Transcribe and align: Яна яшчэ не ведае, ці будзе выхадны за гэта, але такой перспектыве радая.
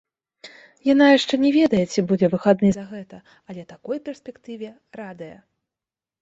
Яна 0.93 1.05
яшчэ 1.17 1.35
не 1.43 1.51
ведае, 1.57 1.81
ці 1.93 2.03
будзе 2.11 2.27
выхадны 2.33 2.71
за 2.77 2.87
гэта, 2.95 3.21
але 3.53 3.67
такой 3.73 3.97
перспектыве 4.09 4.69
радая. 5.03 5.33